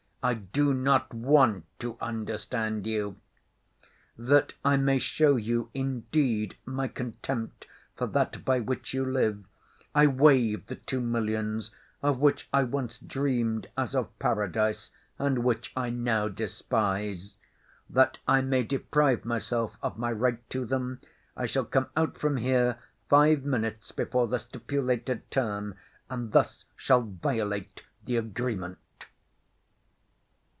I 0.23 0.35
do 0.35 0.71
not 0.71 1.15
want 1.15 1.65
to 1.79 1.97
understand 1.99 2.85
you. 2.85 3.17
"That 4.19 4.53
I 4.63 4.77
may 4.77 4.99
show 4.99 5.35
you 5.35 5.71
in 5.73 6.01
deed 6.11 6.55
my 6.63 6.87
contempt 6.89 7.65
for 7.95 8.05
that 8.05 8.45
by 8.45 8.59
which 8.59 8.93
you 8.93 9.03
live, 9.03 9.43
I 9.95 10.05
waive 10.05 10.67
the 10.67 10.75
two 10.75 11.01
millions 11.01 11.71
of 12.03 12.19
which 12.19 12.47
I 12.53 12.61
once 12.65 12.99
dreamed 12.99 13.69
as 13.75 13.95
of 13.95 14.19
paradise, 14.19 14.91
and 15.17 15.43
which 15.43 15.73
I 15.75 15.89
now 15.89 16.27
despise. 16.27 17.39
That 17.89 18.19
I 18.27 18.41
may 18.41 18.61
deprive 18.61 19.25
myself 19.25 19.75
of 19.81 19.97
my 19.97 20.11
right 20.11 20.47
to 20.51 20.65
them, 20.67 21.01
I 21.35 21.47
shall 21.47 21.65
come 21.65 21.87
out 21.97 22.15
from 22.15 22.37
here 22.37 22.77
five 23.09 23.43
minutes 23.43 23.91
before 23.91 24.27
the 24.27 24.37
stipulated 24.37 25.31
term, 25.31 25.73
and 26.11 26.31
thus 26.31 26.65
shall 26.77 27.01
violate 27.01 27.81
the 28.05 28.17
agreement." 28.17 28.77